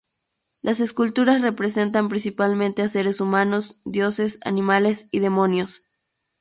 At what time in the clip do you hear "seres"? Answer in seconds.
2.87-3.21